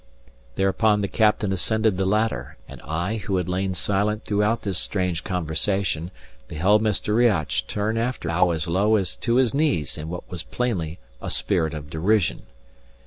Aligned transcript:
Thereupon 0.55 1.01
the 1.01 1.07
captain 1.07 1.51
ascended 1.53 1.95
the 1.95 2.07
ladder; 2.07 2.57
and 2.67 2.81
I, 2.81 3.17
who 3.17 3.35
had 3.37 3.47
lain 3.47 3.75
silent 3.75 4.25
throughout 4.25 4.63
this 4.63 4.79
strange 4.79 5.23
conversation, 5.23 6.09
beheld 6.47 6.81
Mr. 6.81 7.15
Riach 7.15 7.67
turn 7.67 7.97
after 7.99 8.27
him 8.27 8.33
and 8.33 8.41
bow 8.41 8.49
as 8.49 8.67
low 8.67 8.95
as 8.95 9.15
to 9.17 9.35
his 9.35 9.53
knees 9.53 9.99
in 9.99 10.09
what 10.09 10.27
was 10.27 10.41
plainly 10.41 10.97
a 11.21 11.29
spirit 11.29 11.75
of 11.75 11.91
derision. 11.91 12.47